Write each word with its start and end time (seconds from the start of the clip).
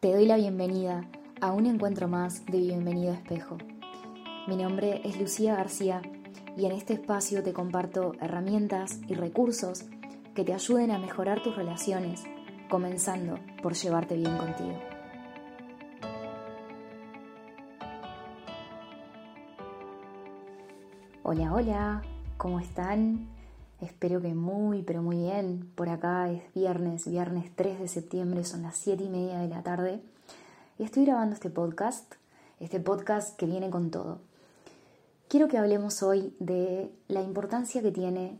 Te 0.00 0.12
doy 0.12 0.26
la 0.26 0.36
bienvenida 0.36 1.10
a 1.40 1.50
un 1.50 1.66
encuentro 1.66 2.06
más 2.06 2.46
de 2.46 2.58
Bienvenido 2.58 3.12
Espejo. 3.12 3.58
Mi 4.46 4.54
nombre 4.54 5.00
es 5.02 5.18
Lucía 5.18 5.56
García 5.56 6.02
y 6.56 6.66
en 6.66 6.70
este 6.70 6.92
espacio 6.92 7.42
te 7.42 7.52
comparto 7.52 8.12
herramientas 8.20 9.00
y 9.08 9.14
recursos 9.14 9.86
que 10.36 10.44
te 10.44 10.54
ayuden 10.54 10.92
a 10.92 11.00
mejorar 11.00 11.42
tus 11.42 11.56
relaciones, 11.56 12.22
comenzando 12.70 13.40
por 13.60 13.74
llevarte 13.74 14.14
bien 14.14 14.36
contigo. 14.36 14.78
Hola, 21.24 21.52
hola, 21.52 22.02
¿cómo 22.36 22.60
están? 22.60 23.26
Espero 23.80 24.20
que 24.20 24.34
muy, 24.34 24.82
pero 24.82 25.02
muy 25.02 25.18
bien. 25.18 25.70
Por 25.76 25.88
acá 25.88 26.30
es 26.30 26.42
viernes, 26.52 27.08
viernes 27.08 27.50
3 27.54 27.78
de 27.78 27.88
septiembre, 27.88 28.44
son 28.44 28.62
las 28.62 28.76
7 28.76 29.04
y 29.04 29.08
media 29.08 29.38
de 29.38 29.48
la 29.48 29.62
tarde. 29.62 30.00
Y 30.78 30.82
estoy 30.82 31.04
grabando 31.04 31.34
este 31.34 31.48
podcast, 31.48 32.14
este 32.58 32.80
podcast 32.80 33.36
que 33.36 33.46
viene 33.46 33.70
con 33.70 33.90
todo. 33.90 34.18
Quiero 35.28 35.46
que 35.46 35.58
hablemos 35.58 36.02
hoy 36.02 36.34
de 36.40 36.90
la 37.06 37.22
importancia 37.22 37.80
que 37.80 37.92
tiene 37.92 38.38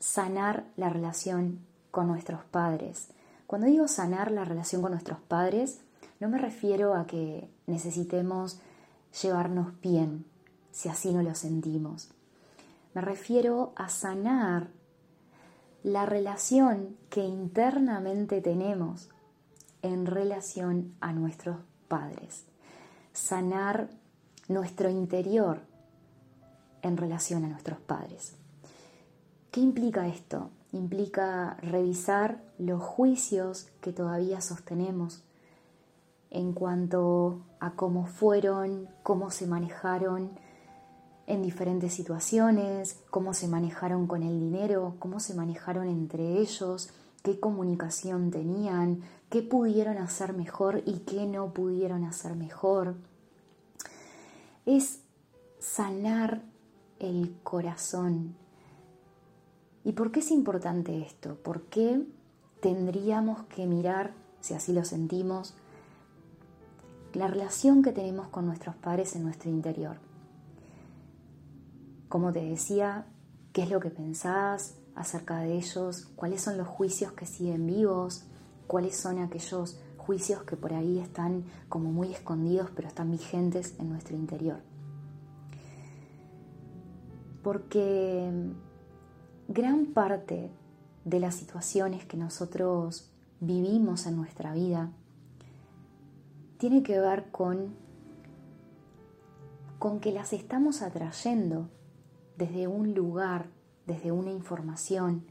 sanar 0.00 0.64
la 0.76 0.88
relación 0.88 1.60
con 1.92 2.08
nuestros 2.08 2.42
padres. 2.44 3.08
Cuando 3.46 3.68
digo 3.68 3.86
sanar 3.86 4.32
la 4.32 4.44
relación 4.44 4.82
con 4.82 4.90
nuestros 4.90 5.20
padres, 5.20 5.78
no 6.18 6.28
me 6.28 6.38
refiero 6.38 6.94
a 6.94 7.06
que 7.06 7.48
necesitemos 7.66 8.58
llevarnos 9.22 9.80
bien, 9.80 10.24
si 10.72 10.88
así 10.88 11.12
no 11.12 11.22
lo 11.22 11.34
sentimos. 11.36 12.08
Me 12.94 13.00
refiero 13.00 13.72
a 13.74 13.88
sanar 13.88 14.68
la 15.82 16.06
relación 16.06 16.96
que 17.10 17.24
internamente 17.24 18.40
tenemos 18.40 19.10
en 19.82 20.06
relación 20.06 20.94
a 21.00 21.12
nuestros 21.12 21.58
padres. 21.88 22.46
Sanar 23.12 23.90
nuestro 24.48 24.88
interior 24.90 25.60
en 26.82 26.96
relación 26.96 27.44
a 27.44 27.48
nuestros 27.48 27.80
padres. 27.80 28.36
¿Qué 29.50 29.60
implica 29.60 30.06
esto? 30.06 30.50
Implica 30.72 31.56
revisar 31.62 32.42
los 32.58 32.82
juicios 32.82 33.68
que 33.80 33.92
todavía 33.92 34.40
sostenemos 34.40 35.24
en 36.30 36.52
cuanto 36.52 37.42
a 37.60 37.72
cómo 37.72 38.06
fueron, 38.06 38.88
cómo 39.02 39.30
se 39.30 39.46
manejaron 39.46 40.43
en 41.26 41.42
diferentes 41.42 41.94
situaciones, 41.94 43.00
cómo 43.10 43.34
se 43.34 43.48
manejaron 43.48 44.06
con 44.06 44.22
el 44.22 44.38
dinero, 44.38 44.96
cómo 44.98 45.20
se 45.20 45.34
manejaron 45.34 45.88
entre 45.88 46.38
ellos, 46.38 46.90
qué 47.22 47.40
comunicación 47.40 48.30
tenían, 48.30 49.00
qué 49.30 49.42
pudieron 49.42 49.96
hacer 49.98 50.34
mejor 50.34 50.82
y 50.84 51.00
qué 51.00 51.26
no 51.26 51.52
pudieron 51.52 52.04
hacer 52.04 52.36
mejor. 52.36 52.94
Es 54.66 55.00
sanar 55.58 56.42
el 56.98 57.34
corazón. 57.42 58.36
¿Y 59.84 59.92
por 59.92 60.12
qué 60.12 60.20
es 60.20 60.30
importante 60.30 61.00
esto? 61.00 61.36
¿Por 61.36 61.62
qué 61.62 62.06
tendríamos 62.60 63.42
que 63.44 63.66
mirar, 63.66 64.12
si 64.40 64.54
así 64.54 64.72
lo 64.72 64.84
sentimos, 64.84 65.54
la 67.14 67.28
relación 67.28 67.82
que 67.82 67.92
tenemos 67.92 68.28
con 68.28 68.46
nuestros 68.46 68.76
padres 68.76 69.16
en 69.16 69.22
nuestro 69.22 69.50
interior? 69.50 70.03
Como 72.14 72.32
te 72.32 72.44
decía, 72.44 73.06
qué 73.52 73.64
es 73.64 73.70
lo 73.70 73.80
que 73.80 73.90
pensás 73.90 74.76
acerca 74.94 75.40
de 75.40 75.56
ellos, 75.56 76.12
cuáles 76.14 76.42
son 76.42 76.56
los 76.56 76.68
juicios 76.68 77.10
que 77.10 77.26
siguen 77.26 77.66
vivos, 77.66 78.22
cuáles 78.68 78.96
son 78.96 79.18
aquellos 79.18 79.80
juicios 79.96 80.44
que 80.44 80.56
por 80.56 80.74
ahí 80.74 81.00
están 81.00 81.42
como 81.68 81.90
muy 81.90 82.12
escondidos 82.12 82.70
pero 82.72 82.86
están 82.86 83.10
vigentes 83.10 83.74
en 83.80 83.88
nuestro 83.88 84.14
interior. 84.14 84.60
Porque 87.42 88.30
gran 89.48 89.86
parte 89.86 90.52
de 91.04 91.18
las 91.18 91.34
situaciones 91.34 92.04
que 92.04 92.16
nosotros 92.16 93.10
vivimos 93.40 94.06
en 94.06 94.14
nuestra 94.14 94.54
vida 94.54 94.92
tiene 96.58 96.84
que 96.84 96.96
ver 97.00 97.32
con, 97.32 97.74
con 99.80 99.98
que 99.98 100.12
las 100.12 100.32
estamos 100.32 100.80
atrayendo 100.80 101.70
desde 102.36 102.66
un 102.66 102.94
lugar, 102.94 103.46
desde 103.86 104.12
una 104.12 104.30
información 104.30 105.24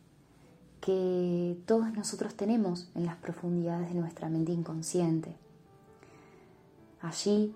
que 0.81 1.57
todos 1.65 1.93
nosotros 1.93 2.35
tenemos 2.35 2.91
en 2.95 3.05
las 3.05 3.15
profundidades 3.17 3.89
de 3.89 3.95
nuestra 3.95 4.29
mente 4.29 4.51
inconsciente. 4.51 5.37
Allí, 7.01 7.55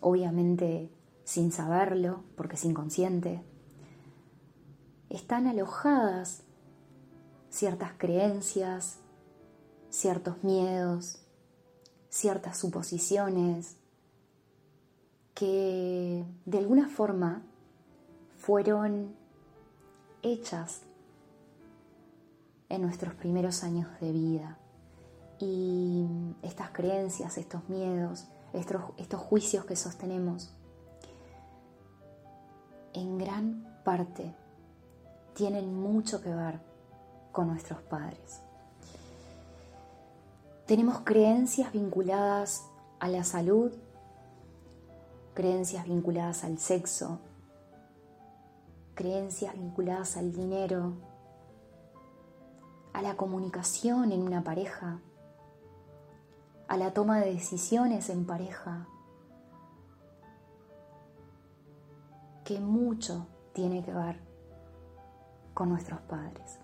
obviamente 0.00 0.90
sin 1.24 1.50
saberlo, 1.50 2.22
porque 2.36 2.54
es 2.54 2.64
inconsciente, 2.64 3.42
están 5.10 5.46
alojadas 5.48 6.42
ciertas 7.50 7.92
creencias, 7.98 8.98
ciertos 9.90 10.44
miedos, 10.44 11.18
ciertas 12.10 12.58
suposiciones 12.58 13.76
que 15.34 16.24
de 16.44 16.58
alguna 16.58 16.88
forma 16.88 17.42
fueron 18.46 19.16
hechas 20.22 20.82
en 22.68 22.80
nuestros 22.80 23.12
primeros 23.14 23.64
años 23.64 23.88
de 24.00 24.12
vida. 24.12 24.56
Y 25.40 26.06
estas 26.42 26.70
creencias, 26.70 27.38
estos 27.38 27.68
miedos, 27.68 28.28
estos, 28.52 29.20
juicios 29.20 29.64
que 29.64 29.74
sostenemos, 29.74 30.54
en 32.92 33.18
gran 33.18 33.80
parte 33.84 34.32
tienen 35.34 35.74
mucho 35.74 36.22
que 36.22 36.32
ver 36.32 36.60
con 37.32 37.48
nuestros 37.48 37.82
padres. 37.82 38.42
Tenemos 40.66 41.00
creencias 41.00 41.72
vinculadas 41.72 42.62
a 43.00 43.08
la 43.08 43.24
salud, 43.24 43.72
creencias 45.34 45.84
vinculadas 45.84 46.44
al 46.44 46.60
sexo, 46.60 47.18
creencias 48.96 49.54
vinculadas 49.54 50.16
al 50.16 50.32
dinero, 50.32 50.94
a 52.94 53.02
la 53.02 53.14
comunicación 53.14 54.10
en 54.10 54.22
una 54.22 54.42
pareja, 54.42 55.00
a 56.66 56.76
la 56.78 56.92
toma 56.92 57.20
de 57.20 57.34
decisiones 57.34 58.08
en 58.08 58.24
pareja, 58.24 58.88
que 62.42 62.58
mucho 62.58 63.26
tiene 63.52 63.84
que 63.84 63.92
ver 63.92 64.18
con 65.52 65.68
nuestros 65.68 66.00
padres. 66.00 66.58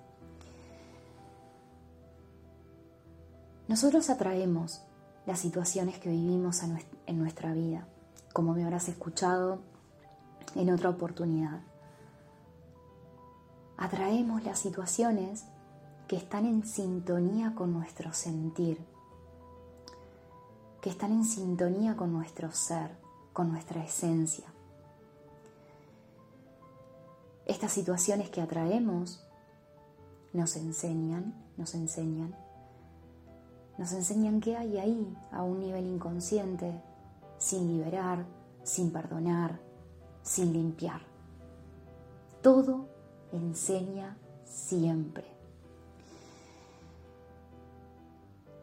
Nosotros 3.68 4.08
atraemos 4.08 4.82
las 5.26 5.38
situaciones 5.38 5.98
que 5.98 6.08
vivimos 6.08 6.62
en 6.62 7.18
nuestra 7.18 7.52
vida, 7.52 7.86
como 8.32 8.54
me 8.54 8.64
habrás 8.64 8.88
escuchado 8.88 9.60
en 10.54 10.70
otra 10.72 10.88
oportunidad 10.88 11.60
atraemos 13.82 14.44
las 14.44 14.60
situaciones 14.60 15.44
que 16.06 16.14
están 16.14 16.46
en 16.46 16.64
sintonía 16.64 17.52
con 17.56 17.72
nuestro 17.72 18.12
sentir, 18.12 18.78
que 20.80 20.88
están 20.88 21.10
en 21.10 21.24
sintonía 21.24 21.96
con 21.96 22.12
nuestro 22.12 22.52
ser, 22.52 22.96
con 23.32 23.50
nuestra 23.50 23.82
esencia. 23.82 24.46
Estas 27.44 27.72
situaciones 27.72 28.30
que 28.30 28.40
atraemos 28.40 29.26
nos 30.32 30.54
enseñan, 30.54 31.34
nos 31.56 31.74
enseñan, 31.74 32.36
nos 33.78 33.92
enseñan 33.92 34.40
qué 34.40 34.56
hay 34.56 34.78
ahí 34.78 35.16
a 35.32 35.42
un 35.42 35.58
nivel 35.58 35.86
inconsciente, 35.86 36.80
sin 37.38 37.66
liberar, 37.66 38.24
sin 38.62 38.92
perdonar, 38.92 39.58
sin 40.22 40.52
limpiar. 40.52 41.00
Todo 42.42 42.91
enseña 43.32 44.16
siempre. 44.44 45.24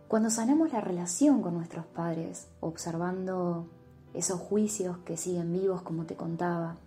Cuando 0.08 0.30
sanamos 0.30 0.72
la 0.72 0.82
relación 0.82 1.42
con 1.42 1.54
nuestros 1.54 1.86
padres, 1.86 2.48
observando 2.62 3.68
esos 4.14 4.40
juicios 4.40 4.98
que 5.00 5.18
siguen 5.18 5.54
vivos, 5.54 5.84
como 5.84 6.06
te 6.06 6.16
contaba, 6.16 6.78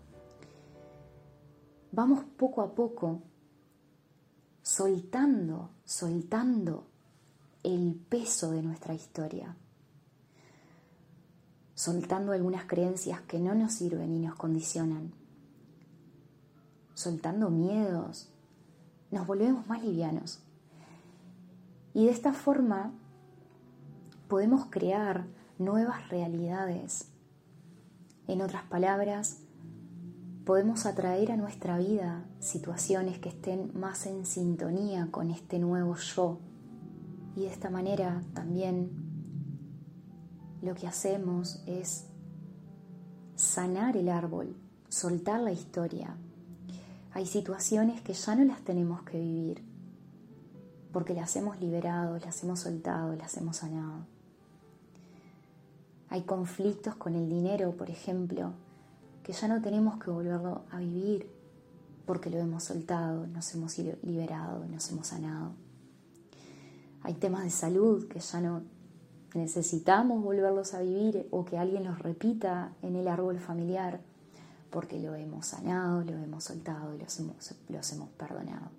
vamos 1.93 2.25
poco 2.37 2.63
a 2.63 2.75
poco 2.75 3.21
soltando, 4.63 5.71
soltando 5.85 6.87
el 7.63 7.95
peso 8.09 8.51
de 8.51 8.63
nuestra 8.63 8.95
historia, 8.95 9.55
soltando 11.75 12.33
algunas 12.33 12.65
creencias 12.65 13.21
que 13.23 13.39
no 13.39 13.55
nos 13.55 13.75
sirven 13.75 14.13
y 14.13 14.19
nos 14.19 14.35
condicionan 14.35 15.22
soltando 17.03 17.51
miedos, 17.51 18.31
nos 19.11 19.27
volvemos 19.27 19.67
más 19.67 19.83
livianos. 19.83 20.41
Y 21.95 22.07
de 22.07 22.11
esta 22.13 22.33
forma 22.33 22.93
podemos 24.29 24.67
crear 24.71 25.27
nuevas 25.59 26.09
realidades. 26.09 27.09
En 28.27 28.41
otras 28.41 28.63
palabras, 28.65 29.41
podemos 30.47 30.87
atraer 30.87 31.33
a 31.33 31.37
nuestra 31.37 31.77
vida 31.79 32.25
situaciones 32.39 33.19
que 33.19 33.29
estén 33.29 33.71
más 33.79 34.07
en 34.07 34.25
sintonía 34.25 35.09
con 35.11 35.31
este 35.31 35.59
nuevo 35.59 35.97
yo. 35.97 36.39
Y 37.37 37.43
de 37.43 37.49
esta 37.49 37.69
manera 37.69 38.23
también 38.33 38.91
lo 40.63 40.75
que 40.75 40.87
hacemos 40.87 41.63
es 41.67 42.07
sanar 43.35 43.97
el 43.97 44.09
árbol, 44.09 44.57
soltar 44.89 45.41
la 45.41 45.53
historia. 45.53 46.17
Hay 47.15 47.27
situaciones 47.27 48.01
que 48.01 48.15
ya 48.15 48.35
no 48.35 48.45
las 48.45 48.63
tenemos 48.63 49.03
que 49.03 49.19
vivir, 49.19 49.63
porque 50.93 51.15
las 51.15 51.37
hemos 51.37 51.61
liberado, 51.61 52.19
las 52.19 52.43
hemos 52.43 52.61
soltado, 52.61 53.15
las 53.17 53.37
hemos 53.37 53.59
sanado. 53.59 54.07
Hay 56.09 56.23
conflictos 56.23 56.95
con 56.95 57.15
el 57.15 57.29
dinero, 57.29 57.73
por 57.73 57.91
ejemplo, 57.91 58.53
que 59.23 59.33
ya 59.33 59.49
no 59.49 59.61
tenemos 59.61 59.99
que 59.99 60.11
volverlo 60.11 60.63
a 60.71 60.79
vivir 60.79 61.27
porque 62.07 62.31
lo 62.31 62.39
hemos 62.39 62.65
soltado, 62.65 63.27
nos 63.27 63.55
hemos 63.55 63.79
liberado, 63.79 64.67
nos 64.67 64.91
hemos 64.91 65.07
sanado. 65.07 65.53
Hay 67.03 67.15
temas 67.15 67.45
de 67.45 67.51
salud 67.51 68.09
que 68.09 68.21
ya 68.21 68.41
no 68.41 68.63
necesitamos 69.35 70.23
volverlos 70.23 70.75
a 70.75 70.83
vivir 70.83 71.27
o 71.31 71.45
que 71.45 71.59
alguien 71.59 71.85
los 71.85 71.99
repita 71.99 72.73
en 72.83 72.97
el 72.97 73.09
árbol 73.09 73.39
familiar 73.39 74.01
porque 74.73 74.99
lo 74.99 75.15
hemos 75.15 75.47
sanado, 75.47 76.03
lo 76.03 76.13
hemos 76.13 76.45
soltado 76.45 76.95
y 76.95 76.99
los 76.99 77.21
hemos, 77.21 77.55
los 77.69 77.93
perdonado. 78.17 78.71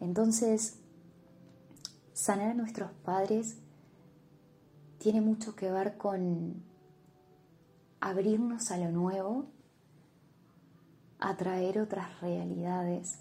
Entonces, 0.00 0.78
sanar 2.14 2.50
a 2.50 2.54
nuestros 2.54 2.90
padres 3.04 3.58
tiene 4.98 5.20
mucho 5.20 5.54
que 5.54 5.70
ver 5.70 5.98
con 5.98 6.64
abrirnos 8.00 8.70
a 8.70 8.78
lo 8.78 8.90
nuevo, 8.90 9.44
atraer 11.18 11.78
otras 11.78 12.20
realidades, 12.22 13.18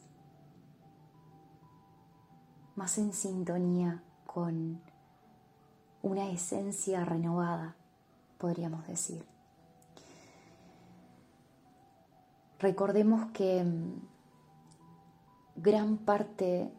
más 2.75 2.98
en 2.98 3.12
sintonía 3.13 4.01
con 4.25 4.81
una 6.01 6.30
esencia 6.30 7.04
renovada, 7.04 7.75
podríamos 8.38 8.88
decir. 8.88 9.35
Recordemos 12.66 13.30
que 13.32 13.64
mm, 13.64 14.02
gran 15.58 15.98
parte 15.98 16.74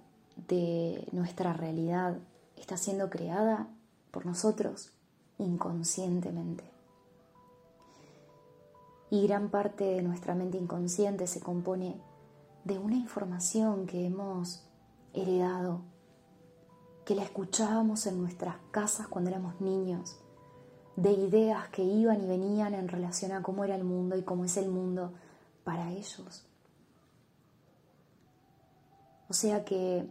de 0.48 1.06
nuestra 1.12 1.52
realidad 1.52 2.18
está 2.56 2.76
siendo 2.76 3.08
creada 3.08 3.68
por 4.10 4.26
nosotros 4.26 4.90
inconscientemente. 5.38 6.64
Y 9.10 9.28
gran 9.28 9.48
parte 9.48 9.84
de 9.84 10.02
nuestra 10.02 10.34
mente 10.34 10.58
inconsciente 10.58 11.28
se 11.28 11.38
compone 11.38 12.00
de 12.64 12.80
una 12.80 12.96
información 12.96 13.86
que 13.86 14.06
hemos 14.06 14.64
heredado, 15.14 15.82
que 17.04 17.14
la 17.14 17.22
escuchábamos 17.22 18.08
en 18.08 18.18
nuestras 18.18 18.56
casas 18.72 19.06
cuando 19.06 19.30
éramos 19.30 19.60
niños, 19.60 20.18
de 20.96 21.12
ideas 21.12 21.68
que 21.68 21.84
iban 21.84 22.24
y 22.24 22.26
venían 22.26 22.74
en 22.74 22.88
relación 22.88 23.30
a 23.30 23.44
cómo 23.44 23.62
era 23.62 23.76
el 23.76 23.84
mundo 23.84 24.16
y 24.16 24.22
cómo 24.22 24.44
es 24.44 24.56
el 24.56 24.68
mundo 24.68 25.12
para 25.66 25.90
ellos. 25.90 26.46
O 29.28 29.32
sea 29.32 29.64
que 29.64 30.08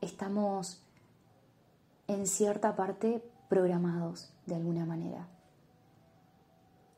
estamos 0.00 0.80
en 2.06 2.28
cierta 2.28 2.76
parte 2.76 3.28
programados 3.48 4.32
de 4.46 4.54
alguna 4.54 4.86
manera. 4.86 5.26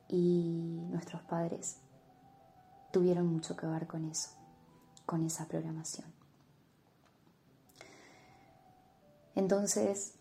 Y 0.09 0.87
nuestros 0.91 1.23
padres 1.23 1.79
tuvieron 2.93 3.27
mucho 3.29 3.57
que 3.57 3.67
ver 3.67 3.87
con 3.87 4.05
eso, 4.05 4.29
con 5.07 5.25
esa 5.25 5.49
programación. 5.49 6.13
Entonces, 9.35 10.17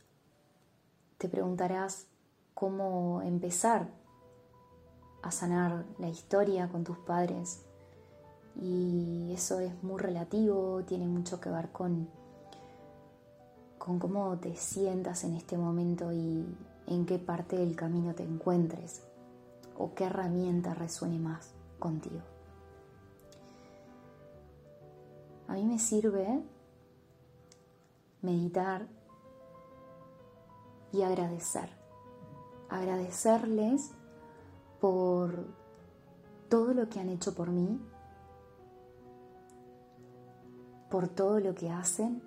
te 1.17 1.27
preguntarás 1.27 2.07
cómo 2.53 3.21
empezar 3.21 3.89
a 5.25 5.31
sanar 5.31 5.85
la 5.97 6.07
historia 6.07 6.69
con 6.69 6.83
tus 6.83 6.99
padres. 6.99 7.65
Y 8.55 9.31
eso 9.33 9.59
es 9.59 9.83
muy 9.83 9.99
relativo, 9.99 10.83
tiene 10.85 11.07
mucho 11.07 11.41
que 11.41 11.49
ver 11.49 11.71
con 11.71 12.07
con 13.79 13.99
cómo 13.99 14.35
te 14.39 14.55
sientas 14.55 15.23
en 15.25 15.35
este 15.35 15.59
momento 15.59 16.11
y 16.11 16.43
en 16.87 17.05
qué 17.05 17.19
parte 17.19 17.55
del 17.55 17.75
camino 17.75 18.15
te 18.15 18.23
encuentres 18.23 19.03
o 19.77 19.93
qué 19.93 20.05
herramienta 20.05 20.73
resuene 20.73 21.19
más 21.19 21.53
contigo. 21.77 22.21
A 25.47 25.53
mí 25.53 25.65
me 25.65 25.77
sirve 25.77 26.41
meditar 28.23 28.87
y 30.91 31.03
agradecer. 31.03 31.69
Agradecerles 32.69 33.91
por 34.79 35.45
todo 36.49 36.73
lo 36.73 36.89
que 36.89 36.99
han 36.99 37.09
hecho 37.09 37.33
por 37.33 37.49
mí, 37.49 37.79
por 40.89 41.07
todo 41.07 41.39
lo 41.39 41.53
que 41.55 41.69
hacen 41.69 42.21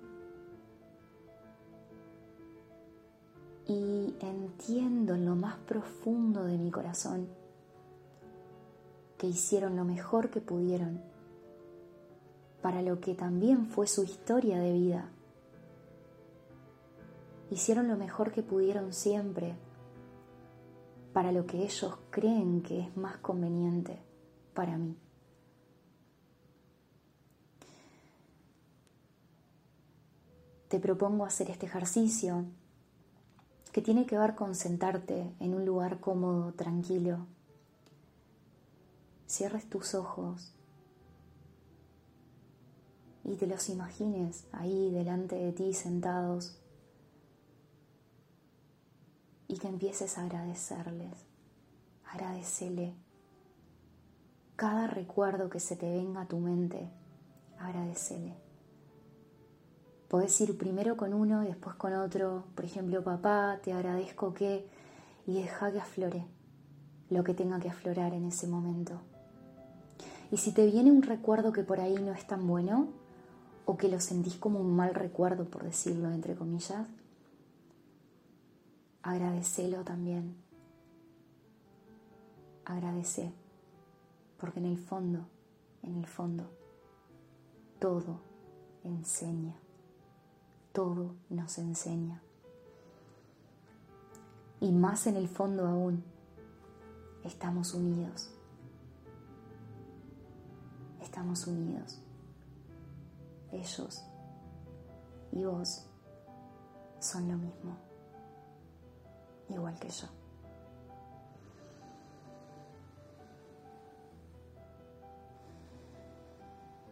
y 3.65 4.15
entiendo 4.19 5.13
en 5.13 5.25
lo 5.25 5.35
más 5.35 5.57
profundo 5.57 6.43
de 6.43 6.57
mi 6.57 6.71
corazón 6.71 7.27
que 9.17 9.27
hicieron 9.27 9.75
lo 9.75 9.85
mejor 9.85 10.29
que 10.29 10.41
pudieron 10.41 11.01
para 12.61 12.81
lo 12.81 12.99
que 12.99 13.15
también 13.15 13.67
fue 13.67 13.87
su 13.87 14.03
historia 14.03 14.59
de 14.59 14.73
vida. 14.73 15.09
Hicieron 17.51 17.87
lo 17.87 17.95
mejor 17.95 18.31
que 18.31 18.43
pudieron 18.43 18.93
siempre 18.93 19.55
para 21.13 21.31
lo 21.31 21.45
que 21.45 21.63
ellos 21.63 21.97
creen 22.09 22.61
que 22.61 22.81
es 22.81 22.97
más 22.97 23.17
conveniente 23.17 23.99
para 24.53 24.77
mí. 24.77 24.95
Te 30.67 30.79
propongo 30.79 31.25
hacer 31.25 31.49
este 31.49 31.65
ejercicio 31.65 32.45
que 33.71 33.81
tiene 33.81 34.05
que 34.05 34.17
ver 34.17 34.35
con 34.35 34.53
sentarte 34.53 35.33
en 35.39 35.55
un 35.55 35.65
lugar 35.65 35.99
cómodo, 35.99 36.53
tranquilo. 36.53 37.25
Cierres 39.27 39.67
tus 39.67 39.95
ojos 39.95 40.53
y 43.23 43.35
te 43.35 43.47
los 43.47 43.69
imagines 43.69 44.45
ahí 44.51 44.91
delante 44.91 45.35
de 45.35 45.51
ti 45.51 45.73
sentados 45.73 46.58
y 49.49 49.57
que 49.57 49.67
empieces 49.67 50.17
a 50.17 50.23
agradecerles, 50.23 51.25
agradecele 52.05 52.93
cada 54.59 54.87
recuerdo 54.87 55.49
que 55.49 55.61
se 55.61 55.77
te 55.77 55.89
venga 55.89 56.19
a 56.19 56.27
tu 56.27 56.37
mente, 56.37 56.89
agradecele. 57.59 58.33
Podés 60.09 60.41
ir 60.41 60.57
primero 60.57 60.97
con 60.97 61.13
uno 61.13 61.45
y 61.45 61.47
después 61.47 61.77
con 61.77 61.93
otro. 61.93 62.43
Por 62.55 62.65
ejemplo, 62.65 63.01
papá, 63.01 63.59
te 63.63 63.71
agradezco 63.71 64.33
que... 64.33 64.67
Y 65.25 65.35
deja 65.35 65.71
que 65.71 65.79
aflore 65.79 66.25
lo 67.09 67.23
que 67.23 67.33
tenga 67.33 67.61
que 67.61 67.69
aflorar 67.69 68.13
en 68.13 68.25
ese 68.25 68.47
momento. 68.47 68.99
Y 70.29 70.35
si 70.35 70.51
te 70.51 70.65
viene 70.65 70.91
un 70.91 71.03
recuerdo 71.03 71.53
que 71.53 71.63
por 71.63 71.79
ahí 71.79 71.95
no 71.95 72.11
es 72.11 72.27
tan 72.27 72.45
bueno, 72.45 72.89
o 73.63 73.77
que 73.77 73.87
lo 73.87 74.01
sentís 74.01 74.35
como 74.35 74.59
un 74.59 74.75
mal 74.75 74.93
recuerdo, 74.93 75.45
por 75.45 75.63
decirlo 75.63 76.11
entre 76.11 76.35
comillas, 76.35 76.85
agradecelo 79.03 79.83
también. 79.83 80.35
Agradece, 82.65 83.33
porque 84.39 84.59
en 84.59 84.65
el 84.65 84.77
fondo, 84.77 85.27
en 85.83 85.95
el 85.95 86.05
fondo, 86.05 86.49
todo 87.79 88.19
enseña 88.83 89.55
todo 90.71 91.15
nos 91.29 91.57
enseña. 91.57 92.21
Y 94.61 94.71
más 94.71 95.07
en 95.07 95.15
el 95.15 95.27
fondo 95.27 95.67
aún, 95.67 96.03
estamos 97.23 97.73
unidos. 97.73 98.31
Estamos 101.01 101.47
unidos. 101.47 101.99
Ellos 103.51 104.03
y 105.31 105.43
vos 105.43 105.85
son 106.99 107.27
lo 107.27 107.37
mismo, 107.37 107.77
igual 109.49 109.77
que 109.79 109.89
yo. 109.89 110.07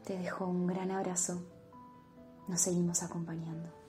Te 0.05 0.17
dejo 0.17 0.45
un 0.45 0.67
gran 0.67 0.91
abrazo 0.91 1.41
nos 2.47 2.61
seguimos 2.61 3.03
acompañando. 3.03 3.86